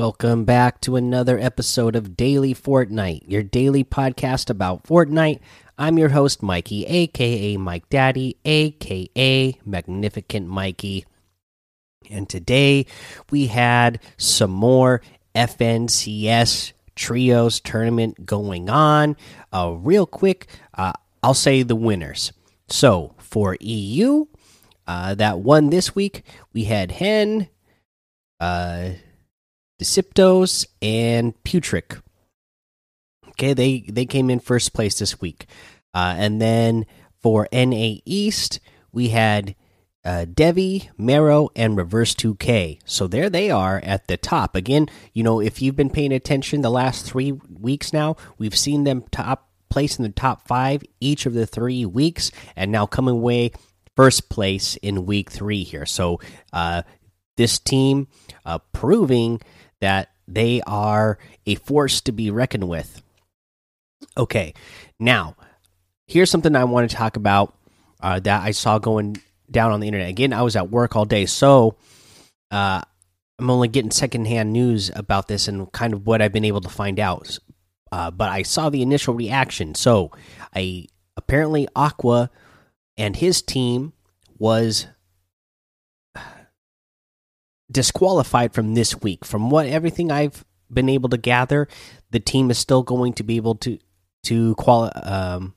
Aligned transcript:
Welcome 0.00 0.46
back 0.46 0.80
to 0.80 0.96
another 0.96 1.38
episode 1.38 1.94
of 1.94 2.16
Daily 2.16 2.54
Fortnite, 2.54 3.24
your 3.26 3.42
daily 3.42 3.84
podcast 3.84 4.48
about 4.48 4.84
Fortnite. 4.84 5.40
I'm 5.76 5.98
your 5.98 6.08
host, 6.08 6.42
Mikey, 6.42 6.86
aka 6.86 7.58
Mike 7.58 7.86
Daddy, 7.90 8.38
aka 8.46 9.58
Magnificent 9.66 10.48
Mikey. 10.48 11.04
And 12.08 12.26
today 12.30 12.86
we 13.30 13.48
had 13.48 14.00
some 14.16 14.52
more 14.52 15.02
FNCS 15.34 16.72
Trios 16.96 17.60
tournament 17.60 18.24
going 18.24 18.70
on. 18.70 19.18
Uh, 19.52 19.74
real 19.76 20.06
quick, 20.06 20.46
uh, 20.78 20.92
I'll 21.22 21.34
say 21.34 21.62
the 21.62 21.76
winners. 21.76 22.32
So 22.70 23.16
for 23.18 23.54
EU, 23.60 24.24
uh, 24.86 25.14
that 25.16 25.40
won 25.40 25.68
this 25.68 25.94
week, 25.94 26.22
we 26.54 26.64
had 26.64 26.90
Hen. 26.90 27.50
Deceptos, 29.80 30.66
and 30.82 31.34
Putrick. 31.42 32.00
Okay, 33.30 33.54
they 33.54 33.80
they 33.88 34.04
came 34.04 34.28
in 34.28 34.38
first 34.38 34.74
place 34.74 34.98
this 34.98 35.20
week, 35.20 35.46
uh, 35.94 36.14
and 36.18 36.40
then 36.40 36.84
for 37.22 37.48
NA 37.52 37.94
East 38.04 38.60
we 38.92 39.08
had 39.08 39.54
uh, 40.04 40.26
Devi, 40.32 40.90
Mero, 40.98 41.48
and 41.56 41.76
Reverse 41.76 42.14
2K. 42.14 42.80
So 42.84 43.06
there 43.06 43.30
they 43.30 43.50
are 43.50 43.80
at 43.82 44.06
the 44.06 44.16
top. 44.16 44.54
Again, 44.54 44.88
you 45.12 45.22
know, 45.22 45.40
if 45.40 45.62
you've 45.62 45.76
been 45.76 45.90
paying 45.90 46.12
attention 46.12 46.60
the 46.60 46.70
last 46.70 47.06
three 47.06 47.32
weeks 47.32 47.92
now, 47.92 48.16
we've 48.36 48.56
seen 48.56 48.84
them 48.84 49.04
top 49.10 49.48
place 49.70 49.98
in 49.98 50.02
the 50.02 50.10
top 50.10 50.46
five 50.46 50.82
each 51.00 51.24
of 51.24 51.32
the 51.32 51.46
three 51.46 51.86
weeks, 51.86 52.30
and 52.56 52.70
now 52.70 52.84
coming 52.84 53.14
away 53.14 53.52
first 53.96 54.28
place 54.28 54.76
in 54.76 55.06
week 55.06 55.30
three 55.30 55.62
here. 55.62 55.86
So 55.86 56.20
uh, 56.52 56.82
this 57.36 57.58
team 57.58 58.08
uh, 58.44 58.58
proving 58.72 59.40
that 59.80 60.10
they 60.28 60.60
are 60.66 61.18
a 61.46 61.56
force 61.56 62.00
to 62.02 62.12
be 62.12 62.30
reckoned 62.30 62.68
with. 62.68 63.02
Okay, 64.16 64.54
now 64.98 65.36
here's 66.06 66.30
something 66.30 66.54
I 66.56 66.64
want 66.64 66.90
to 66.90 66.96
talk 66.96 67.16
about 67.16 67.54
uh, 68.00 68.20
that 68.20 68.42
I 68.42 68.50
saw 68.50 68.78
going 68.78 69.16
down 69.50 69.72
on 69.72 69.80
the 69.80 69.86
internet. 69.86 70.08
Again, 70.08 70.32
I 70.32 70.42
was 70.42 70.56
at 70.56 70.70
work 70.70 70.96
all 70.96 71.04
day, 71.04 71.26
so 71.26 71.76
uh, 72.50 72.82
I'm 73.38 73.50
only 73.50 73.68
getting 73.68 73.90
secondhand 73.90 74.52
news 74.52 74.90
about 74.94 75.28
this 75.28 75.48
and 75.48 75.70
kind 75.72 75.92
of 75.92 76.06
what 76.06 76.20
I've 76.20 76.32
been 76.32 76.44
able 76.44 76.60
to 76.60 76.68
find 76.68 76.98
out. 76.98 77.38
Uh, 77.92 78.10
but 78.10 78.28
I 78.28 78.42
saw 78.42 78.70
the 78.70 78.82
initial 78.82 79.14
reaction. 79.14 79.74
So, 79.74 80.12
I 80.54 80.86
apparently 81.16 81.66
Aqua 81.74 82.30
and 82.96 83.16
his 83.16 83.42
team 83.42 83.92
was 84.38 84.86
disqualified 87.70 88.52
from 88.52 88.74
this 88.74 89.00
week. 89.00 89.24
From 89.24 89.50
what 89.50 89.66
everything 89.66 90.10
I've 90.10 90.44
been 90.72 90.88
able 90.88 91.08
to 91.10 91.18
gather, 91.18 91.68
the 92.10 92.20
team 92.20 92.50
is 92.50 92.58
still 92.58 92.82
going 92.82 93.12
to 93.14 93.22
be 93.22 93.36
able 93.36 93.54
to 93.56 93.78
to 94.24 94.54
quali 94.56 94.90
um, 94.92 95.54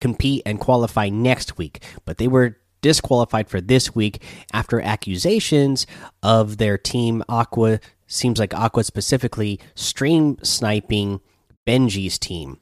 compete 0.00 0.42
and 0.46 0.60
qualify 0.60 1.08
next 1.08 1.58
week, 1.58 1.82
but 2.04 2.18
they 2.18 2.28
were 2.28 2.58
disqualified 2.82 3.48
for 3.48 3.60
this 3.60 3.94
week 3.94 4.22
after 4.52 4.78
accusations 4.80 5.86
of 6.22 6.58
their 6.58 6.76
team 6.76 7.24
Aqua 7.30 7.80
seems 8.06 8.38
like 8.38 8.52
Aqua 8.52 8.84
specifically 8.84 9.58
stream 9.74 10.36
sniping 10.42 11.20
Benjy's 11.66 12.18
team. 12.18 12.60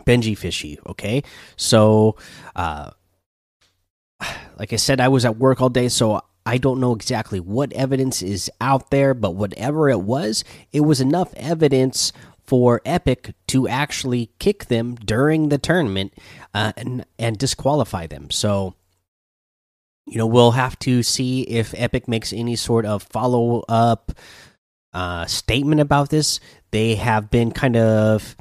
Benjyfishy, 0.00 0.76
okay? 0.86 1.22
So 1.56 2.16
uh 2.54 2.90
like 4.58 4.74
I 4.74 4.76
said 4.76 5.00
I 5.00 5.08
was 5.08 5.24
at 5.24 5.38
work 5.38 5.62
all 5.62 5.70
day 5.70 5.88
so 5.88 6.20
I 6.48 6.56
don't 6.56 6.80
know 6.80 6.94
exactly 6.94 7.40
what 7.40 7.74
evidence 7.74 8.22
is 8.22 8.50
out 8.58 8.90
there, 8.90 9.12
but 9.12 9.32
whatever 9.32 9.90
it 9.90 10.00
was, 10.00 10.44
it 10.72 10.80
was 10.80 10.98
enough 10.98 11.34
evidence 11.34 12.10
for 12.42 12.80
Epic 12.86 13.34
to 13.48 13.68
actually 13.68 14.30
kick 14.38 14.64
them 14.64 14.94
during 14.94 15.50
the 15.50 15.58
tournament 15.58 16.14
uh, 16.54 16.72
and 16.74 17.04
and 17.18 17.36
disqualify 17.36 18.06
them. 18.06 18.30
So, 18.30 18.74
you 20.06 20.16
know, 20.16 20.26
we'll 20.26 20.52
have 20.52 20.78
to 20.78 21.02
see 21.02 21.42
if 21.42 21.74
Epic 21.76 22.08
makes 22.08 22.32
any 22.32 22.56
sort 22.56 22.86
of 22.86 23.02
follow 23.02 23.62
up 23.68 24.12
uh, 24.94 25.26
statement 25.26 25.82
about 25.82 26.08
this. 26.08 26.40
They 26.70 26.94
have 26.94 27.30
been 27.30 27.52
kind 27.52 27.76
of 27.76 28.36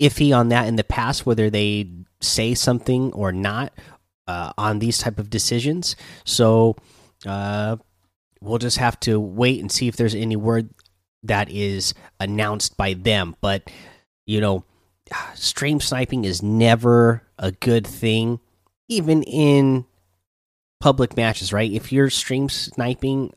iffy 0.00 0.34
on 0.34 0.48
that 0.48 0.66
in 0.66 0.76
the 0.76 0.84
past, 0.84 1.26
whether 1.26 1.50
they 1.50 1.90
say 2.22 2.54
something 2.54 3.12
or 3.12 3.32
not 3.32 3.74
uh, 4.26 4.52
on 4.58 4.78
these 4.78 4.98
type 4.98 5.18
of 5.18 5.30
decisions. 5.30 5.96
So 6.24 6.76
uh, 7.24 7.76
we'll 8.40 8.58
just 8.58 8.78
have 8.78 8.98
to 9.00 9.18
wait 9.20 9.60
and 9.60 9.70
see 9.70 9.88
if 9.88 9.96
there's 9.96 10.14
any 10.14 10.36
word 10.36 10.70
that 11.22 11.50
is 11.50 11.94
announced 12.20 12.76
by 12.76 12.94
them. 12.94 13.36
But 13.40 13.70
you 14.26 14.40
know, 14.40 14.64
stream 15.34 15.80
sniping 15.80 16.24
is 16.24 16.42
never 16.42 17.22
a 17.38 17.52
good 17.52 17.86
thing, 17.86 18.40
even 18.88 19.22
in 19.22 19.86
public 20.80 21.16
matches, 21.16 21.52
right? 21.52 21.70
If 21.70 21.92
you're 21.92 22.10
stream 22.10 22.48
sniping 22.48 23.32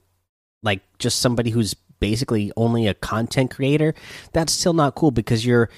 like 0.62 0.82
just 0.98 1.20
somebody 1.20 1.52
who's 1.52 1.74
basically 2.00 2.52
only 2.58 2.88
a 2.88 2.94
content 2.94 3.52
creator, 3.52 3.94
that's 4.34 4.54
still 4.54 4.74
not 4.74 4.96
cool 4.96 5.12
because 5.12 5.46
you're 5.46 5.70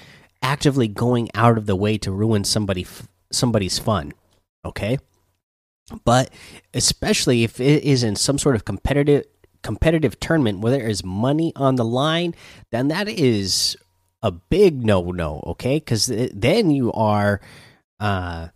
actively 0.42 0.88
going 0.88 1.30
out 1.34 1.56
of 1.56 1.66
the 1.66 1.76
way 1.76 1.98
to 1.98 2.10
ruin 2.10 2.44
somebody 2.44 2.86
somebody's 3.30 3.78
fun. 3.78 4.12
Okay? 4.64 4.98
But 6.04 6.30
especially 6.74 7.44
if 7.44 7.60
it 7.60 7.82
is 7.84 8.02
in 8.02 8.16
some 8.16 8.38
sort 8.38 8.56
of 8.56 8.64
competitive 8.64 9.24
competitive 9.62 10.18
tournament 10.18 10.58
where 10.58 10.72
there 10.72 10.88
is 10.88 11.04
money 11.04 11.52
on 11.54 11.76
the 11.76 11.84
line, 11.84 12.34
then 12.72 12.88
that 12.88 13.08
is 13.08 13.76
a 14.22 14.30
big 14.30 14.84
no 14.84 15.02
no. 15.10 15.42
Okay, 15.46 15.76
because 15.76 16.06
then 16.06 16.70
you 16.70 16.92
are, 16.92 17.40
uh, 18.00 18.48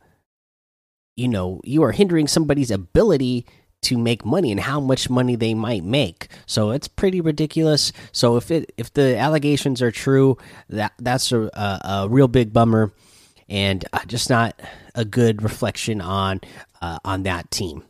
you 1.16 1.28
know, 1.28 1.60
you 1.64 1.82
are 1.82 1.92
hindering 1.92 2.28
somebody's 2.28 2.70
ability 2.70 3.46
to 3.82 3.98
make 3.98 4.24
money 4.24 4.50
and 4.50 4.60
how 4.60 4.80
much 4.80 5.10
money 5.10 5.36
they 5.36 5.54
might 5.54 5.84
make. 5.84 6.28
So 6.46 6.70
it's 6.70 6.88
pretty 6.88 7.20
ridiculous. 7.20 7.92
So 8.12 8.36
if 8.36 8.50
it 8.50 8.72
if 8.76 8.92
the 8.92 9.16
allegations 9.16 9.82
are 9.82 9.92
true, 9.92 10.38
that 10.68 10.92
that's 10.98 11.30
a, 11.32 11.42
a, 11.42 11.80
a 11.84 12.08
real 12.08 12.28
big 12.28 12.52
bummer 12.52 12.92
and 13.48 13.84
uh, 13.92 14.04
just 14.06 14.28
not 14.28 14.60
a 14.96 15.04
good 15.04 15.42
reflection 15.42 16.00
on 16.00 16.40
uh, 16.82 16.98
on 17.04 17.22
that 17.22 17.50
team. 17.50 17.84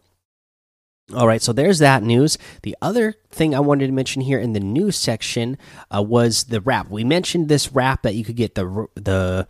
All 1.15 1.27
right, 1.27 1.41
so 1.41 1.53
there's 1.53 1.79
that 1.79 2.03
news. 2.03 2.37
The 2.63 2.77
other 2.83 3.15
thing 3.31 3.55
I 3.55 3.61
wanted 3.61 3.87
to 3.87 3.93
mention 3.93 4.23
here 4.23 4.41
in 4.41 4.55
the 4.55 4.61
news 4.61 4.97
section 4.97 5.57
uh, 5.95 6.03
was 6.03 6.45
the 6.45 6.61
wrap. 6.61 6.91
We 6.91 7.05
mentioned 7.05 7.49
this 7.49 7.73
wrap 7.73 8.03
that 8.03 8.17
you 8.17 8.25
could 8.25 8.37
get 8.37 8.57
the 8.57 8.89
the 8.97 9.47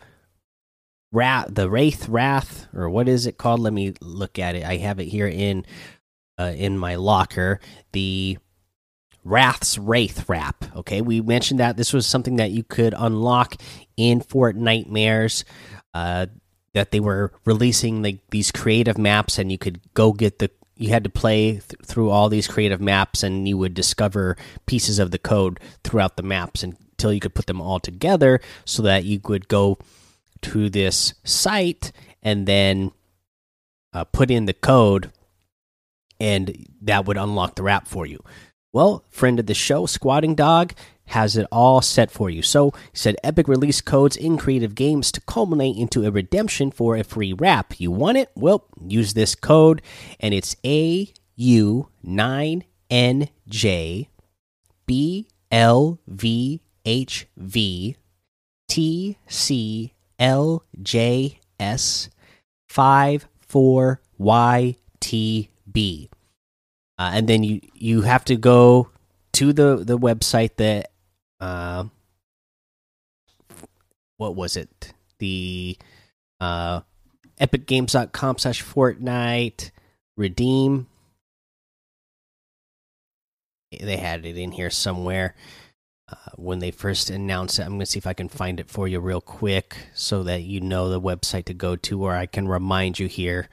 rat 1.11 1.55
the 1.55 1.69
wraith 1.69 2.07
wrath 2.09 2.67
or 2.73 2.89
what 2.89 3.07
is 3.07 3.25
it 3.25 3.37
called? 3.37 3.59
Let 3.59 3.73
me 3.73 3.93
look 4.01 4.37
at 4.37 4.55
it. 4.55 4.63
I 4.63 4.77
have 4.77 4.99
it 4.99 5.05
here 5.05 5.27
in 5.27 5.65
uh, 6.37 6.53
in 6.55 6.77
my 6.77 6.95
locker. 6.95 7.59
The 7.91 8.37
Wrath's 9.23 9.77
Wraith 9.77 10.29
wrap. 10.29 10.63
Okay, 10.75 11.01
we 11.01 11.19
mentioned 11.19 11.59
that 11.59 11.75
this 11.75 11.91
was 11.91 12.07
something 12.07 12.37
that 12.37 12.51
you 12.51 12.63
could 12.63 12.93
unlock 12.97 13.55
in 13.97 14.21
Fortnitemares. 14.21 15.43
Uh, 15.93 16.27
that 16.77 16.91
they 16.91 16.99
were 16.99 17.31
releasing 17.43 18.03
like 18.03 18.19
these 18.29 18.51
creative 18.51 18.99
maps 18.99 19.39
and 19.39 19.51
you 19.51 19.57
could 19.57 19.81
go 19.95 20.13
get 20.13 20.37
the 20.37 20.51
you 20.75 20.89
had 20.89 21.03
to 21.03 21.09
play 21.09 21.53
th 21.53 21.75
through 21.83 22.11
all 22.11 22.29
these 22.29 22.47
creative 22.47 22.79
maps 22.79 23.23
and 23.23 23.47
you 23.47 23.57
would 23.57 23.73
discover 23.73 24.37
pieces 24.67 24.99
of 24.99 25.09
the 25.09 25.17
code 25.17 25.59
throughout 25.83 26.17
the 26.17 26.23
maps 26.23 26.61
until 26.61 27.11
you 27.11 27.19
could 27.19 27.33
put 27.33 27.47
them 27.47 27.59
all 27.59 27.79
together 27.79 28.39
so 28.63 28.83
that 28.83 29.05
you 29.05 29.19
could 29.19 29.47
go 29.47 29.77
to 30.41 30.69
this 30.69 31.15
site 31.23 31.91
and 32.21 32.47
then 32.47 32.91
uh, 33.93 34.03
put 34.03 34.29
in 34.29 34.45
the 34.45 34.53
code 34.53 35.11
and 36.19 36.67
that 36.81 37.05
would 37.05 37.17
unlock 37.17 37.55
the 37.55 37.63
wrap 37.63 37.87
for 37.87 38.05
you. 38.05 38.19
Well, 38.71 39.03
friend 39.09 39.39
of 39.39 39.47
the 39.47 39.55
show, 39.55 39.87
Squatting 39.87 40.35
Dog, 40.35 40.73
has 41.07 41.37
it 41.37 41.47
all 41.51 41.81
set 41.81 42.11
for 42.11 42.29
you. 42.29 42.41
So, 42.41 42.71
he 42.71 42.97
said 42.97 43.15
Epic 43.23 43.47
release 43.47 43.81
codes 43.81 44.15
in 44.15 44.37
creative 44.37 44.75
games 44.75 45.11
to 45.13 45.21
culminate 45.21 45.77
into 45.77 46.05
a 46.05 46.11
redemption 46.11 46.71
for 46.71 46.95
a 46.95 47.03
free 47.03 47.33
wrap. 47.33 47.79
You 47.79 47.91
want 47.91 48.17
it? 48.17 48.29
Well, 48.35 48.65
use 48.85 49.13
this 49.13 49.35
code, 49.35 49.81
and 50.19 50.33
it's 50.33 50.55
A 50.65 51.11
U 51.35 51.89
9NJ 52.05 54.07
B 54.85 55.27
L 55.51 55.99
V 56.07 56.61
H 56.85 57.27
V 57.37 57.95
T 58.67 59.17
C 59.27 59.93
L 60.19 60.63
J 60.81 61.39
S 61.59 62.09
5 62.67 63.27
4 63.39 64.01
Y 64.17 64.75
T 64.99 65.49
B. 65.71 66.09
Uh, 66.99 67.11
and 67.13 67.27
then 67.27 67.43
you 67.43 67.61
you 67.73 68.01
have 68.01 68.25
to 68.25 68.35
go 68.35 68.89
to 69.33 69.53
the 69.53 69.83
the 69.85 69.97
website 69.97 70.55
that 70.57 70.91
uh, 71.39 71.85
what 74.17 74.35
was 74.35 74.57
it? 74.57 74.93
The 75.19 75.77
uh, 76.39 76.81
epicgames.com 77.39 78.37
slash 78.37 78.63
Fortnite 78.63 79.71
redeem. 80.15 80.87
they 83.71 83.97
had 83.97 84.25
it 84.25 84.37
in 84.37 84.51
here 84.51 84.69
somewhere 84.69 85.35
uh, 86.09 86.15
when 86.35 86.59
they 86.59 86.71
first 86.71 87.09
announced 87.09 87.59
it. 87.59 87.63
I'm 87.63 87.71
going 87.71 87.81
to 87.81 87.85
see 87.85 87.99
if 87.99 88.07
I 88.07 88.13
can 88.13 88.29
find 88.29 88.59
it 88.59 88.69
for 88.69 88.87
you 88.87 88.99
real 88.99 89.21
quick 89.21 89.75
so 89.93 90.23
that 90.23 90.43
you 90.43 90.61
know 90.61 90.89
the 90.89 91.01
website 91.01 91.45
to 91.45 91.53
go 91.53 91.75
to, 91.75 92.03
or 92.03 92.15
I 92.15 92.25
can 92.25 92.47
remind 92.47 92.97
you 92.97 93.07
here, 93.07 93.49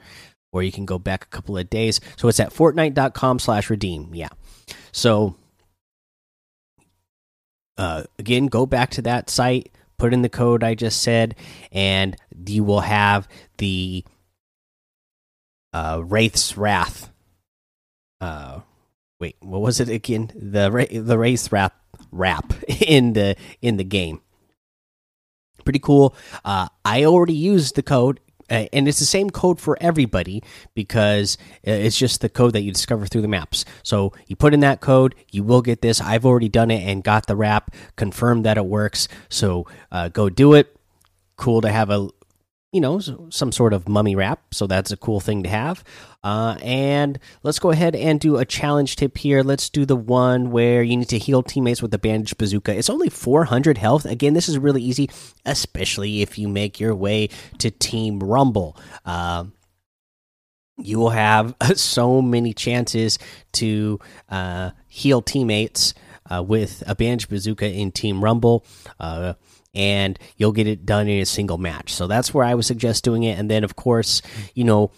or 0.51 0.63
you 0.63 0.71
can 0.71 0.85
go 0.85 0.97
back 0.97 1.25
a 1.25 1.27
couple 1.27 1.57
of 1.57 1.69
days. 1.69 1.99
So 2.17 2.27
it's 2.27 2.39
at 2.39 2.53
fortnite.com 2.53 3.39
slash 3.39 3.69
redeem. 3.69 4.15
Yeah. 4.15 4.29
So 4.91 5.35
uh, 7.77 8.03
again, 8.17 8.47
go 8.47 8.65
back 8.65 8.91
to 8.91 9.01
that 9.03 9.29
site, 9.29 9.71
put 9.97 10.13
in 10.13 10.21
the 10.21 10.29
code 10.29 10.63
I 10.63 10.75
just 10.75 11.01
said, 11.01 11.35
and 11.71 12.15
you 12.47 12.63
will 12.63 12.81
have 12.81 13.27
the 13.57 14.03
uh, 15.73 16.01
Wraith's 16.03 16.57
Wrath. 16.57 17.11
Uh, 18.21 18.61
wait, 19.19 19.35
what 19.41 19.61
was 19.61 19.79
it 19.79 19.89
again? 19.89 20.31
The 20.35 20.87
the 20.91 21.17
Wraith's 21.17 21.51
Wrath 21.51 21.73
wrap 22.11 22.53
in 22.81 23.13
the 23.13 23.35
in 23.61 23.77
the 23.77 23.83
game. 23.83 24.21
Pretty 25.63 25.79
cool. 25.79 26.15
Uh, 26.43 26.67
I 26.83 27.05
already 27.05 27.33
used 27.33 27.75
the 27.75 27.81
code, 27.81 28.19
and 28.49 28.87
it's 28.87 28.99
the 28.99 29.05
same 29.05 29.29
code 29.29 29.59
for 29.59 29.77
everybody 29.81 30.43
because 30.73 31.37
it's 31.63 31.97
just 31.97 32.21
the 32.21 32.29
code 32.29 32.53
that 32.53 32.61
you 32.61 32.71
discover 32.71 33.07
through 33.07 33.21
the 33.21 33.27
maps. 33.27 33.65
So 33.83 34.13
you 34.27 34.35
put 34.35 34.53
in 34.53 34.59
that 34.61 34.81
code, 34.81 35.15
you 35.31 35.43
will 35.43 35.61
get 35.61 35.81
this. 35.81 35.99
I've 36.01 36.25
already 36.25 36.49
done 36.49 36.71
it 36.71 36.83
and 36.83 37.03
got 37.03 37.27
the 37.27 37.35
wrap, 37.35 37.73
confirmed 37.95 38.45
that 38.45 38.57
it 38.57 38.65
works. 38.65 39.07
So 39.29 39.65
uh, 39.91 40.09
go 40.09 40.29
do 40.29 40.53
it. 40.53 40.75
Cool 41.37 41.61
to 41.61 41.69
have 41.69 41.89
a 41.89 42.09
you 42.75 42.81
know 42.81 42.99
some 42.99 43.53
sort 43.53 43.71
of 43.71 43.87
mummy 43.87 44.17
wrap 44.17 44.53
so 44.53 44.67
that's 44.67 44.91
a 44.91 44.97
cool 44.97 45.21
thing 45.21 45.43
to 45.43 45.49
have. 45.49 45.81
Uh, 46.25 46.57
and 46.61 47.19
let's 47.43 47.59
go 47.59 47.71
ahead 47.71 47.95
and 47.95 48.19
do 48.19 48.37
a 48.37 48.45
challenge 48.45 48.95
tip 48.95 49.17
here. 49.17 49.43
Let's 49.43 49.69
do 49.69 49.85
the 49.85 49.95
one 49.95 50.51
where 50.51 50.83
you 50.83 50.97
need 50.97 51.09
to 51.09 51.19
heal 51.19 51.41
teammates 51.41 51.81
with 51.81 51.91
the 51.91 51.99
bandage 51.99 52.35
bazooka. 52.37 52.75
It's 52.75 52.89
only 52.89 53.09
400 53.09 53.77
health. 53.77 54.05
Again 54.05 54.33
this 54.33 54.49
is 54.49 54.57
really 54.57 54.81
easy 54.81 55.09
especially 55.45 56.21
if 56.21 56.37
you 56.37 56.49
make 56.49 56.79
your 56.79 56.93
way 56.93 57.29
to 57.59 57.71
team 57.71 58.19
rumble. 58.19 58.77
Uh, 59.05 59.45
you 60.77 60.99
will 60.99 61.11
have 61.11 61.55
so 61.75 62.21
many 62.21 62.53
chances 62.53 63.17
to 63.53 63.99
uh, 64.27 64.71
heal 64.89 65.21
teammates 65.21 65.93
uh, 66.29 66.43
with 66.43 66.83
a 66.87 66.95
bandage 66.95 67.29
bazooka 67.29 67.71
in 67.71 67.93
team 67.93 68.21
rumble. 68.21 68.65
Uh, 68.99 69.35
and 69.75 70.17
you'll 70.37 70.51
get 70.51 70.67
it 70.67 70.85
done 70.85 71.07
in 71.07 71.21
a 71.21 71.25
single 71.25 71.57
match. 71.57 71.93
So 71.93 72.07
that's 72.07 72.33
where 72.33 72.45
I 72.45 72.55
would 72.55 72.65
suggest 72.65 73.03
doing 73.03 73.23
it. 73.23 73.37
And 73.37 73.49
then, 73.49 73.63
of 73.63 73.75
course, 73.75 74.21
you 74.53 74.63
know, 74.63 74.91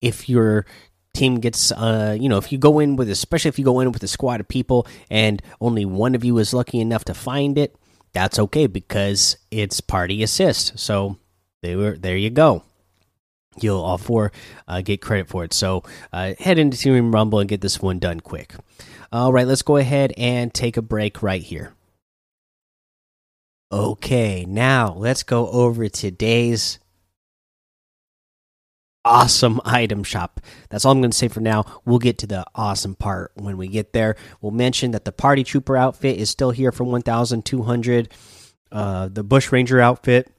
if 0.00 0.28
your 0.28 0.66
team 1.14 1.40
gets, 1.40 1.72
uh, 1.72 2.16
you 2.18 2.28
know, 2.28 2.38
if 2.38 2.52
you 2.52 2.58
go 2.58 2.78
in 2.78 2.96
with, 2.96 3.10
especially 3.10 3.48
if 3.48 3.58
you 3.58 3.64
go 3.64 3.80
in 3.80 3.92
with 3.92 4.02
a 4.02 4.08
squad 4.08 4.40
of 4.40 4.48
people 4.48 4.86
and 5.10 5.42
only 5.60 5.84
one 5.84 6.14
of 6.14 6.24
you 6.24 6.38
is 6.38 6.54
lucky 6.54 6.80
enough 6.80 7.04
to 7.04 7.14
find 7.14 7.58
it, 7.58 7.74
that's 8.12 8.38
okay 8.38 8.66
because 8.66 9.36
it's 9.50 9.80
party 9.80 10.22
assist. 10.22 10.78
So 10.78 11.16
there, 11.62 11.96
there 11.96 12.16
you 12.16 12.30
go. 12.30 12.64
You'll 13.60 13.80
all 13.80 13.98
four 13.98 14.32
uh, 14.68 14.80
get 14.80 15.02
credit 15.02 15.28
for 15.28 15.44
it. 15.44 15.52
So 15.52 15.82
uh, 16.12 16.34
head 16.38 16.58
into 16.58 16.78
Team 16.78 17.12
Rumble 17.12 17.40
and 17.40 17.48
get 17.48 17.60
this 17.60 17.80
one 17.82 17.98
done 17.98 18.20
quick. 18.20 18.54
All 19.12 19.32
right, 19.32 19.46
let's 19.46 19.62
go 19.62 19.76
ahead 19.76 20.12
and 20.16 20.54
take 20.54 20.76
a 20.76 20.82
break 20.82 21.20
right 21.22 21.42
here. 21.42 21.72
Okay, 23.72 24.44
now 24.48 24.94
let's 24.94 25.22
go 25.22 25.48
over 25.48 25.88
today's 25.88 26.80
awesome 29.04 29.60
item 29.64 30.02
shop. 30.02 30.40
That's 30.70 30.84
all 30.84 30.90
I'm 30.92 31.00
going 31.00 31.12
to 31.12 31.16
say 31.16 31.28
for 31.28 31.40
now. 31.40 31.64
We'll 31.84 32.00
get 32.00 32.18
to 32.18 32.26
the 32.26 32.44
awesome 32.54 32.96
part 32.96 33.30
when 33.36 33.56
we 33.56 33.68
get 33.68 33.92
there. 33.92 34.16
We'll 34.40 34.50
mention 34.50 34.90
that 34.90 35.04
the 35.04 35.12
party 35.12 35.44
trooper 35.44 35.76
outfit 35.76 36.18
is 36.18 36.30
still 36.30 36.50
here 36.50 36.72
for 36.72 36.82
1200. 36.84 38.12
Uh 38.72 39.08
the 39.08 39.24
bush 39.24 39.50
ranger 39.50 39.80
outfit 39.80 40.30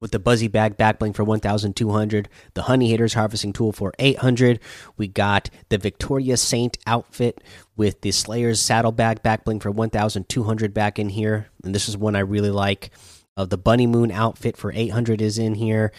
with 0.00 0.12
the 0.12 0.18
Buzzy 0.18 0.48
Bag 0.48 0.76
Backbling 0.76 1.14
for 1.14 1.24
1,200, 1.24 2.28
the 2.54 2.62
Honey 2.62 2.90
Haters 2.90 3.14
Harvesting 3.14 3.52
Tool 3.52 3.72
for 3.72 3.92
800. 3.98 4.60
We 4.96 5.08
got 5.08 5.50
the 5.68 5.78
Victoria 5.78 6.36
Saint 6.36 6.78
outfit 6.86 7.42
with 7.76 8.00
the 8.02 8.12
Slayer's 8.12 8.60
Saddlebag 8.60 9.22
Backbling 9.22 9.62
for 9.62 9.70
1,200 9.70 10.74
back 10.74 10.98
in 10.98 11.08
here. 11.08 11.48
And 11.64 11.74
this 11.74 11.88
is 11.88 11.96
one 11.96 12.16
I 12.16 12.20
really 12.20 12.50
like. 12.50 12.90
Uh, 13.36 13.44
the 13.44 13.58
Bunny 13.58 13.86
Moon 13.86 14.10
outfit 14.10 14.56
for 14.56 14.72
800 14.72 15.20
is 15.20 15.38
in 15.38 15.54
here. 15.54 15.92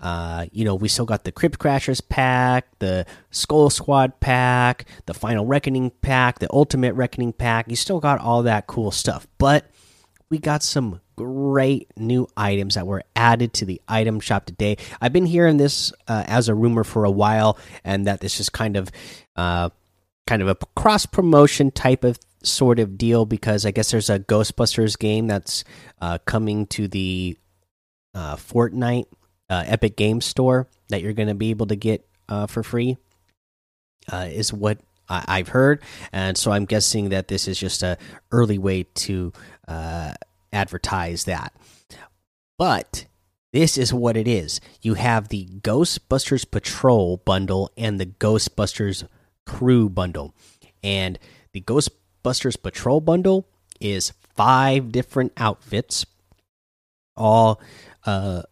Uh, 0.00 0.46
you 0.50 0.64
know, 0.64 0.74
we 0.74 0.88
still 0.88 1.04
got 1.04 1.24
the 1.24 1.32
Crypt 1.32 1.58
Crashers 1.58 2.00
pack, 2.06 2.66
the 2.78 3.04
Skull 3.30 3.68
Squad 3.68 4.18
pack, 4.20 4.86
the 5.06 5.12
Final 5.12 5.44
Reckoning 5.44 5.90
pack, 6.00 6.38
the 6.38 6.48
Ultimate 6.50 6.94
Reckoning 6.94 7.32
pack. 7.32 7.68
You 7.68 7.76
still 7.76 8.00
got 8.00 8.18
all 8.18 8.42
that 8.44 8.66
cool 8.66 8.90
stuff. 8.90 9.26
But 9.36 9.66
we 10.30 10.38
got 10.38 10.62
some 10.62 11.00
great 11.16 11.90
new 11.96 12.26
items 12.36 12.76
that 12.76 12.86
were 12.86 13.02
added 13.16 13.52
to 13.52 13.64
the 13.64 13.80
item 13.88 14.20
shop 14.20 14.46
today. 14.46 14.76
I've 15.00 15.12
been 15.12 15.26
hearing 15.26 15.56
this 15.56 15.92
uh, 16.06 16.24
as 16.26 16.48
a 16.48 16.54
rumor 16.54 16.84
for 16.84 17.04
a 17.04 17.10
while, 17.10 17.58
and 17.84 18.06
that 18.06 18.20
this 18.20 18.38
is 18.40 18.48
kind 18.48 18.76
of, 18.76 18.90
uh, 19.36 19.70
kind 20.26 20.40
of 20.40 20.48
a 20.48 20.54
cross 20.76 21.04
promotion 21.04 21.72
type 21.72 22.04
of 22.04 22.18
sort 22.42 22.78
of 22.78 22.96
deal 22.96 23.26
because 23.26 23.66
I 23.66 23.72
guess 23.72 23.90
there's 23.90 24.08
a 24.08 24.20
Ghostbusters 24.20 24.98
game 24.98 25.26
that's 25.26 25.64
uh, 26.00 26.18
coming 26.24 26.66
to 26.68 26.86
the 26.86 27.36
uh, 28.14 28.36
Fortnite 28.36 29.06
uh, 29.50 29.64
Epic 29.66 29.96
Game 29.96 30.20
Store 30.20 30.68
that 30.88 31.02
you're 31.02 31.12
going 31.12 31.28
to 31.28 31.34
be 31.34 31.50
able 31.50 31.66
to 31.66 31.76
get 31.76 32.06
uh, 32.28 32.46
for 32.46 32.62
free. 32.62 32.96
is 34.12 34.52
what 34.52 34.78
I 35.08 35.38
have 35.38 35.48
heard, 35.48 35.82
and 36.12 36.38
so 36.38 36.52
I'm 36.52 36.66
guessing 36.66 37.08
that 37.08 37.26
this 37.26 37.48
is 37.48 37.58
just 37.58 37.82
a 37.82 37.98
early 38.30 38.58
way 38.58 38.84
to 38.84 39.32
advertise 40.52 41.24
that. 41.24 41.52
But 42.58 43.06
this 43.52 43.76
is 43.76 43.92
what 43.92 44.16
it 44.16 44.28
is. 44.28 44.60
You 44.80 44.94
have 44.94 45.28
the 45.28 45.46
Ghostbusters 45.46 46.48
Patrol 46.48 47.16
bundle 47.18 47.70
and 47.76 47.98
the 47.98 48.06
Ghostbusters 48.06 49.06
Crew 49.46 49.88
bundle. 49.88 50.34
And 50.82 51.18
the 51.52 51.60
Ghostbusters 51.60 52.60
Patrol 52.62 53.00
bundle 53.00 53.48
is 53.80 54.12
five 54.36 54.92
different 54.92 55.32
outfits, 55.36 56.06
all 57.16 57.60
uh, 58.06 58.42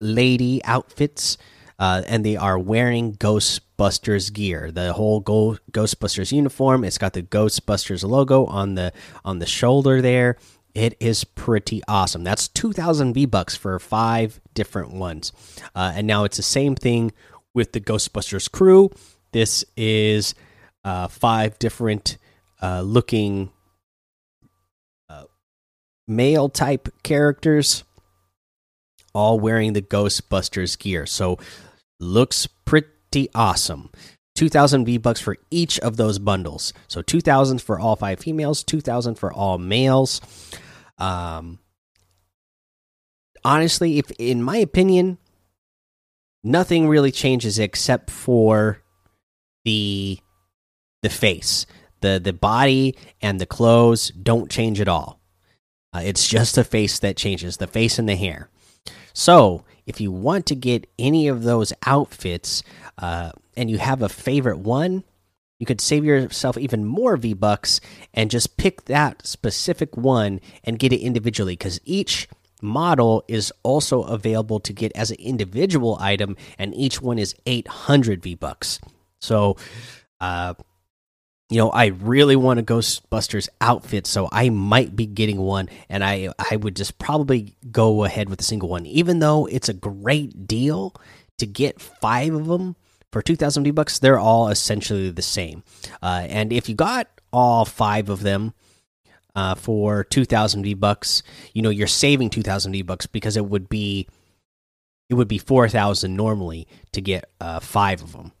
lady 0.00 0.62
outfits, 0.64 1.36
uh, 1.78 2.02
and 2.06 2.24
they 2.24 2.36
are 2.36 2.58
wearing 2.58 3.14
Ghostbusters 3.14 4.32
gear. 4.32 4.70
The 4.70 4.92
whole 4.92 5.20
Go 5.20 5.58
Ghostbusters 5.72 6.30
uniform. 6.30 6.84
It's 6.84 6.98
got 6.98 7.14
the 7.14 7.22
Ghostbusters 7.22 8.04
logo 8.04 8.46
on 8.46 8.76
the 8.76 8.92
on 9.24 9.40
the 9.40 9.46
shoulder 9.46 10.00
there. 10.00 10.36
It 10.74 10.96
is 10.98 11.22
pretty 11.22 11.82
awesome. 11.86 12.24
That's 12.24 12.48
2,000 12.48 13.14
V 13.14 13.26
bucks 13.26 13.56
for 13.56 13.78
five 13.78 14.40
different 14.54 14.92
ones. 14.92 15.32
Uh, 15.74 15.92
and 15.94 16.06
now 16.06 16.24
it's 16.24 16.36
the 16.36 16.42
same 16.42 16.74
thing 16.74 17.12
with 17.54 17.72
the 17.72 17.80
Ghostbusters 17.80 18.50
crew. 18.50 18.90
This 19.32 19.64
is 19.76 20.34
uh, 20.84 21.06
five 21.08 21.58
different 21.60 22.18
uh, 22.60 22.82
looking 22.82 23.50
uh, 25.08 25.24
male 26.08 26.48
type 26.48 26.88
characters, 27.04 27.84
all 29.12 29.38
wearing 29.38 29.74
the 29.74 29.82
Ghostbusters 29.82 30.78
gear. 30.78 31.06
So 31.06 31.38
looks 32.00 32.48
pretty 32.64 33.28
awesome. 33.34 33.90
2000 34.34 34.84
V 34.84 34.98
bucks 34.98 35.20
for 35.20 35.36
each 35.50 35.78
of 35.80 35.96
those 35.96 36.18
bundles. 36.18 36.72
So 36.88 37.02
2000 37.02 37.62
for 37.62 37.78
all 37.78 37.96
five 37.96 38.20
females, 38.20 38.62
2000 38.64 39.14
for 39.16 39.32
all 39.32 39.58
males. 39.58 40.20
Um, 40.98 41.58
honestly, 43.44 43.98
if 43.98 44.10
in 44.12 44.42
my 44.42 44.56
opinion, 44.56 45.18
nothing 46.42 46.88
really 46.88 47.12
changes 47.12 47.58
except 47.58 48.10
for 48.10 48.82
the 49.64 50.18
the 51.02 51.10
face, 51.10 51.66
the 52.00 52.20
the 52.22 52.32
body 52.32 52.96
and 53.20 53.40
the 53.40 53.46
clothes 53.46 54.10
don't 54.10 54.50
change 54.50 54.80
at 54.80 54.88
all. 54.88 55.20
Uh, 55.94 56.02
it's 56.04 56.26
just 56.26 56.56
the 56.56 56.64
face 56.64 56.98
that 56.98 57.16
changes, 57.16 57.58
the 57.58 57.66
face 57.66 57.98
and 57.98 58.08
the 58.08 58.16
hair. 58.16 58.48
So, 59.12 59.64
if 59.86 60.00
you 60.00 60.10
want 60.10 60.44
to 60.46 60.56
get 60.56 60.90
any 60.98 61.28
of 61.28 61.44
those 61.44 61.72
outfits, 61.86 62.64
uh, 62.98 63.30
and 63.56 63.70
you 63.70 63.78
have 63.78 64.02
a 64.02 64.08
favorite 64.08 64.58
one, 64.58 65.04
you 65.58 65.66
could 65.66 65.80
save 65.80 66.04
yourself 66.04 66.58
even 66.58 66.84
more 66.84 67.16
V 67.16 67.32
bucks 67.32 67.80
and 68.12 68.30
just 68.30 68.56
pick 68.56 68.84
that 68.86 69.26
specific 69.26 69.96
one 69.96 70.40
and 70.64 70.78
get 70.78 70.92
it 70.92 71.00
individually 71.00 71.54
because 71.54 71.80
each 71.84 72.28
model 72.60 73.22
is 73.28 73.52
also 73.62 74.02
available 74.02 74.58
to 74.60 74.72
get 74.72 74.90
as 74.92 75.10
an 75.10 75.18
individual 75.20 75.96
item, 76.00 76.36
and 76.58 76.74
each 76.74 77.00
one 77.00 77.18
is 77.18 77.34
800 77.46 78.22
V 78.22 78.34
bucks. 78.34 78.80
So, 79.20 79.56
uh, 80.20 80.54
you 81.50 81.58
know, 81.58 81.70
I 81.70 81.86
really 81.86 82.36
want 82.36 82.58
a 82.58 82.62
Ghostbusters 82.62 83.48
outfit, 83.60 84.06
so 84.06 84.28
I 84.32 84.48
might 84.48 84.96
be 84.96 85.06
getting 85.06 85.38
one, 85.38 85.68
and 85.88 86.02
I 86.02 86.30
I 86.50 86.56
would 86.56 86.74
just 86.74 86.98
probably 86.98 87.54
go 87.70 88.04
ahead 88.04 88.28
with 88.28 88.40
a 88.40 88.44
single 88.44 88.70
one, 88.70 88.86
even 88.86 89.18
though 89.18 89.46
it's 89.46 89.68
a 89.68 89.74
great 89.74 90.48
deal 90.48 90.94
to 91.38 91.46
get 91.46 91.80
five 91.80 92.34
of 92.34 92.46
them 92.46 92.76
for 93.14 93.22
2000 93.22 93.62
V 93.62 93.70
bucks, 93.70 94.00
they're 94.00 94.18
all 94.18 94.48
essentially 94.48 95.08
the 95.08 95.22
same. 95.22 95.62
Uh, 96.02 96.26
and 96.28 96.52
if 96.52 96.68
you 96.68 96.74
got 96.74 97.06
all 97.32 97.64
five 97.64 98.08
of 98.08 98.24
them 98.24 98.54
uh, 99.36 99.54
for 99.54 100.02
2000 100.02 100.64
V 100.64 100.74
bucks, 100.74 101.22
you 101.52 101.62
know, 101.62 101.70
you're 101.70 101.86
saving 101.86 102.28
2000 102.28 102.72
V 102.72 102.82
bucks 102.82 103.06
because 103.06 103.36
it 103.36 103.46
would 103.46 103.68
be 103.68 104.08
it 105.08 105.14
would 105.14 105.28
be 105.28 105.38
4000 105.38 106.16
normally 106.16 106.66
to 106.90 107.00
get 107.00 107.30
uh, 107.40 107.60
5 107.60 108.02
of 108.02 108.12
them. 108.14 108.32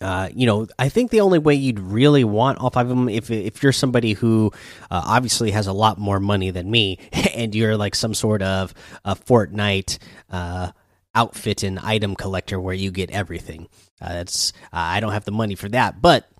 Uh, 0.00 0.28
you 0.32 0.46
know, 0.46 0.68
I 0.78 0.88
think 0.88 1.10
the 1.10 1.22
only 1.22 1.40
way 1.40 1.56
you'd 1.56 1.80
really 1.80 2.22
want 2.22 2.58
all 2.58 2.70
five 2.70 2.88
of 2.88 2.96
them 2.96 3.08
if 3.08 3.32
if 3.32 3.64
you're 3.64 3.72
somebody 3.72 4.12
who 4.12 4.52
uh, 4.92 5.02
obviously 5.04 5.50
has 5.50 5.66
a 5.66 5.72
lot 5.72 5.98
more 5.98 6.20
money 6.20 6.52
than 6.52 6.70
me, 6.70 7.00
and 7.34 7.52
you're 7.52 7.76
like 7.76 7.96
some 7.96 8.14
sort 8.14 8.42
of 8.42 8.72
a 9.04 9.16
Fortnite 9.16 9.98
uh, 10.30 10.70
outfit 11.18 11.64
and 11.64 11.80
item 11.80 12.14
collector 12.14 12.60
where 12.60 12.74
you 12.74 12.90
get 12.92 13.10
everything. 13.10 13.68
Uh, 14.00 14.12
that's 14.12 14.52
I 14.72 15.00
don't 15.00 15.12
have 15.12 15.24
the 15.24 15.32
money 15.32 15.56
for 15.56 15.68
that, 15.70 16.00
but 16.00 16.30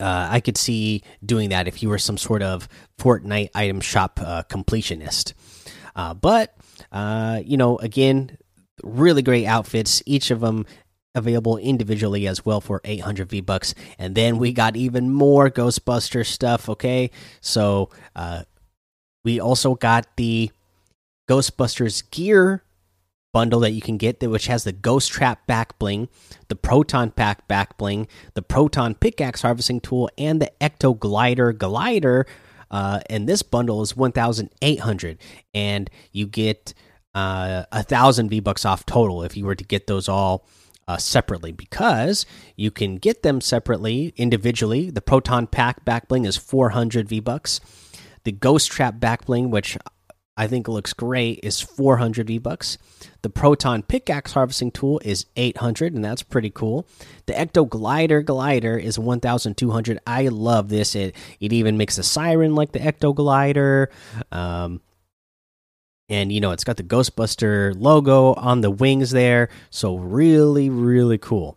uh, 0.00 0.28
I 0.30 0.40
could 0.40 0.56
see 0.56 1.02
doing 1.24 1.50
that 1.50 1.68
if 1.68 1.82
you 1.82 1.90
were 1.90 1.98
some 1.98 2.16
sort 2.16 2.42
of 2.42 2.68
Fortnite 2.98 3.50
item 3.54 3.80
shop 3.80 4.18
uh, 4.22 4.42
completionist. 4.44 5.34
Uh, 5.94 6.14
but 6.14 6.56
uh, 6.90 7.42
you 7.44 7.56
know, 7.56 7.76
again, 7.78 8.38
really 8.82 9.22
great 9.22 9.46
outfits. 9.46 10.02
Each 10.06 10.30
of 10.30 10.40
them 10.40 10.64
available 11.14 11.58
individually 11.58 12.26
as 12.26 12.44
well 12.44 12.60
for 12.60 12.80
800 12.82 13.28
V 13.28 13.40
bucks. 13.40 13.74
And 13.98 14.14
then 14.14 14.38
we 14.38 14.52
got 14.52 14.74
even 14.74 15.12
more 15.12 15.50
Ghostbuster 15.50 16.26
stuff. 16.26 16.68
Okay, 16.68 17.10
so 17.40 17.90
uh, 18.16 18.44
we 19.24 19.38
also 19.38 19.74
got 19.74 20.06
the 20.16 20.50
Ghostbusters 21.28 22.10
gear 22.10 22.64
bundle 23.34 23.60
that 23.60 23.72
you 23.72 23.82
can 23.82 23.98
get, 23.98 24.20
that 24.20 24.30
which 24.30 24.46
has 24.46 24.62
the 24.64 24.72
Ghost 24.72 25.10
Trap 25.10 25.46
back 25.46 25.76
bling, 25.78 26.08
the 26.48 26.54
Proton 26.54 27.10
Pack 27.10 27.46
back 27.48 27.76
bling, 27.76 28.06
the 28.34 28.42
Proton 28.42 28.94
Pickaxe 28.94 29.42
harvesting 29.42 29.80
tool, 29.80 30.08
and 30.16 30.40
the 30.40 30.50
Ecto 30.60 30.98
Glider 30.98 31.52
glider. 31.52 32.26
Uh, 32.70 33.00
and 33.10 33.28
this 33.28 33.42
bundle 33.42 33.82
is 33.82 33.96
1,800, 33.96 35.18
and 35.52 35.90
you 36.12 36.26
get 36.26 36.74
uh, 37.14 37.64
a 37.72 37.82
thousand 37.82 38.30
V 38.30 38.40
bucks 38.40 38.64
off 38.64 38.86
total 38.86 39.22
if 39.22 39.36
you 39.36 39.44
were 39.44 39.54
to 39.56 39.64
get 39.64 39.88
those 39.88 40.08
all 40.08 40.46
uh, 40.86 40.96
separately 40.96 41.50
because 41.50 42.26
you 42.56 42.70
can 42.70 42.96
get 42.96 43.22
them 43.24 43.40
separately 43.40 44.14
individually. 44.16 44.90
The 44.90 45.02
Proton 45.02 45.48
Pack 45.48 45.84
back 45.84 46.06
bling 46.08 46.24
is 46.24 46.36
400 46.36 47.08
V 47.08 47.18
bucks. 47.20 47.60
The 48.22 48.32
Ghost 48.32 48.70
Trap 48.70 49.00
back 49.00 49.26
bling, 49.26 49.50
which 49.50 49.76
I 50.36 50.48
think 50.48 50.66
looks 50.66 50.92
great, 50.92 51.40
is 51.42 51.60
400 51.60 52.26
V 52.26 52.38
bucks. 52.38 52.76
The 53.22 53.30
Proton 53.30 53.82
Pickaxe 53.82 54.32
Harvesting 54.32 54.72
Tool 54.72 55.00
is 55.04 55.26
800, 55.36 55.94
and 55.94 56.04
that's 56.04 56.22
pretty 56.22 56.50
cool. 56.50 56.86
The 57.26 57.34
Ecto 57.34 57.68
Glider 57.68 58.20
Glider 58.20 58.76
is 58.76 58.98
1,200. 58.98 59.98
I 60.06 60.28
love 60.28 60.68
this. 60.68 60.96
It 60.96 61.14
it 61.38 61.52
even 61.52 61.76
makes 61.76 61.98
a 61.98 62.02
siren 62.02 62.54
like 62.54 62.72
the 62.72 62.80
Ecto 62.80 63.14
Glider. 63.14 63.90
Um, 64.32 64.80
and 66.08 66.30
you 66.32 66.40
know 66.40 66.50
it's 66.50 66.64
got 66.64 66.76
the 66.76 66.82
Ghostbuster 66.82 67.74
logo 67.78 68.34
on 68.34 68.60
the 68.60 68.70
wings 68.70 69.10
there, 69.10 69.48
so 69.70 69.96
really, 69.96 70.68
really 70.68 71.18
cool. 71.18 71.56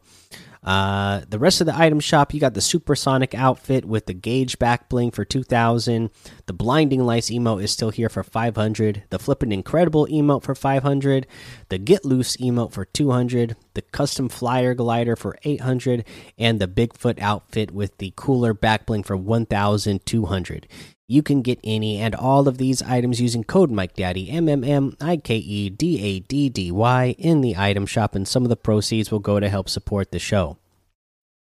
Uh, 0.68 1.22
the 1.30 1.40
rest 1.40 1.62
of 1.62 1.68
the 1.68 1.80
item 1.80 2.02
shop, 2.02 2.34
you 2.34 2.42
got 2.42 2.54
the 2.54 2.60
supersonic 2.60 3.34
outfit 3.34 3.86
with 3.86 4.06
the 4.06 4.14
gauge 4.14 4.60
back 4.60 4.90
bling 4.90 5.12
for 5.12 5.24
2000. 5.24 6.10
The 6.46 6.54
blinding 6.54 7.06
lights 7.06 7.30
emote 7.30 7.64
is 7.64 7.72
still 7.72 7.90
here 7.90 8.10
for 8.10 8.22
500. 8.22 9.04
The 9.10 9.18
flippin' 9.18 9.54
incredible 9.54 10.08
emote 10.08 10.44
for 10.44 10.54
500. 10.54 11.26
The 11.70 11.78
get 11.78 12.04
loose 12.04 12.36
emote 12.36 12.74
for 12.74 12.84
200. 12.84 13.56
The 13.76 13.82
custom 13.82 14.28
flyer 14.28 14.74
glider 14.74 15.16
for 15.16 15.38
800. 15.44 16.04
And 16.38 16.60
the 16.60 16.68
Bigfoot 16.68 17.18
outfit 17.22 17.72
with 17.72 17.98
the 17.98 18.12
cooler 18.18 18.54
back 18.54 18.86
bling 18.86 19.04
for 19.04 19.16
1200. 19.16 20.68
You 21.10 21.24
can 21.24 21.42
get 21.42 21.60
any 21.64 21.98
and 21.98 22.14
all 22.14 22.50
of 22.50 22.58
these 22.58 22.82
items 22.82 23.22
using 23.22 23.46
code 23.46 23.72
Mike 23.72 23.96
Daddy 23.96 24.30
M 24.30 24.50
M 24.50 24.64
M 24.64 24.98
I 25.00 25.16
K 25.18 25.38
E 25.38 25.70
D 25.70 26.02
A 26.02 26.20
D 26.20 26.50
D 26.50 26.72
Y 26.72 27.16
in 27.18 27.40
the 27.42 27.56
item 27.56 27.86
shop, 27.86 28.14
and 28.14 28.28
some 28.28 28.44
of 28.44 28.50
the 28.50 28.58
proceeds 28.58 29.10
will 29.10 29.20
go 29.20 29.40
to 29.40 29.48
help 29.48 29.70
support 29.70 30.12
the 30.12 30.20
show. 30.20 30.58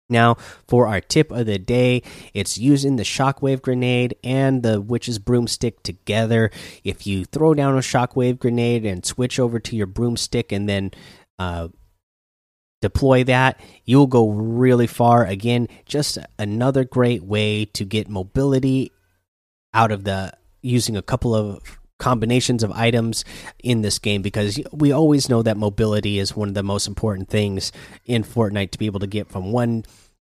Now, 0.09 0.35
for 0.69 0.87
our 0.87 1.01
tip 1.01 1.31
of 1.31 1.47
the 1.47 1.59
day, 1.59 2.01
it's 2.33 2.57
using 2.57 2.95
the 2.95 3.03
shockwave 3.03 3.61
grenade 3.61 4.15
and 4.23 4.63
the 4.63 4.79
witch's 4.79 5.19
broomstick 5.19 5.83
together. 5.83 6.49
If 6.85 7.05
you 7.05 7.25
throw 7.25 7.53
down 7.53 7.75
a 7.75 7.81
shockwave 7.81 8.39
grenade 8.39 8.85
and 8.85 9.05
switch 9.05 9.37
over 9.37 9.59
to 9.59 9.75
your 9.75 9.85
broomstick 9.85 10.53
and 10.53 10.69
then 10.69 10.91
uh, 11.37 11.67
deploy 12.81 13.25
that, 13.25 13.59
you'll 13.83 14.07
go 14.07 14.29
really 14.29 14.87
far. 14.87 15.25
Again, 15.25 15.67
just 15.85 16.17
another 16.39 16.85
great 16.85 17.23
way 17.23 17.65
to 17.65 17.83
get 17.83 18.07
mobility 18.07 18.93
out 19.77 19.91
of 19.91 20.03
the 20.03 20.33
using 20.63 20.97
a 20.97 21.03
couple 21.03 21.35
of 21.35 21.79
combinations 21.99 22.63
of 22.63 22.71
items 22.71 23.23
in 23.63 23.83
this 23.83 23.99
game 23.99 24.23
because 24.23 24.59
we 24.71 24.91
always 24.91 25.29
know 25.29 25.43
that 25.43 25.55
mobility 25.55 26.17
is 26.17 26.35
one 26.35 26.47
of 26.47 26.55
the 26.55 26.63
most 26.63 26.87
important 26.87 27.29
things 27.29 27.71
in 28.05 28.23
Fortnite 28.23 28.71
to 28.71 28.79
be 28.79 28.87
able 28.87 28.99
to 28.99 29.07
get 29.07 29.27
from 29.27 29.51
one 29.51 29.85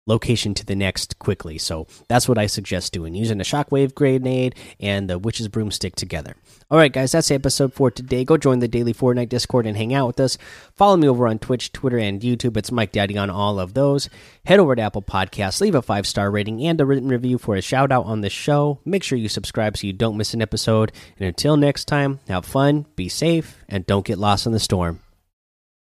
location 0.09 0.55
to 0.55 0.67
the 0.67 0.75
next 0.75 1.19
quickly. 1.19 1.59
So 1.59 1.87
that's 2.09 2.29
what 2.29 2.39
I 2.39 2.47
suggest 2.47 2.93
doing 2.93 3.15
using 3.15 3.41
a 3.41 3.45
shockwave 3.45 3.95
grenade 3.95 4.57
and 4.81 5.09
the 5.09 5.19
witch's 5.19 5.49
broomstick 5.49 5.95
together. 5.95 6.35
All 6.71 6.79
right, 6.79 6.93
guys, 6.93 7.13
that's 7.13 7.31
episode 7.31 7.73
for 7.73 7.91
today. 7.91 8.25
Go 8.25 8.37
join 8.37 8.59
the 8.59 8.69
daily 8.69 8.93
Fortnite 8.93 9.29
Discord 9.29 9.67
and 9.67 9.77
hang 9.77 9.95
out 9.95 10.07
with 10.07 10.21
us. 10.21 10.37
Follow 10.75 10.97
me 10.97 11.09
over 11.09 11.27
on 11.27 11.39
Twitch, 11.39 11.73
Twitter, 11.73 11.99
and 11.99 12.21
YouTube. 12.21 12.57
It's 12.57 12.73
Mike 12.73 12.93
Daddy 12.93 13.17
on 13.17 13.31
all 13.31 13.59
of 13.59 13.75
those. 13.75 14.11
Head 14.45 14.61
over 14.61 14.77
to 14.77 14.83
Apple 14.83 15.03
Podcasts, 15.03 15.61
leave 15.61 15.75
a 15.75 15.83
five 15.83 16.07
star 16.07 16.31
rating 16.31 16.67
and 16.67 16.81
a 16.81 16.85
written 16.85 17.09
review 17.09 17.39
for 17.39 17.57
a 17.57 17.63
shout 17.63 17.93
out 17.93 18.07
on 18.07 18.21
the 18.21 18.31
show. 18.31 18.81
Make 18.85 19.03
sure 19.03 19.19
you 19.19 19.29
subscribe 19.29 19.77
so 19.77 19.87
you 19.87 19.93
don't 19.93 20.17
miss 20.17 20.35
an 20.35 20.43
episode. 20.43 20.93
And 21.19 21.27
until 21.27 21.57
next 21.57 21.87
time, 21.87 22.21
have 22.29 22.45
fun, 22.45 22.87
be 22.97 23.09
safe, 23.09 23.63
and 23.69 23.87
don't 23.87 24.07
get 24.07 24.19
lost 24.19 24.47
in 24.47 24.53
the 24.53 24.61
storm. 24.61 25.01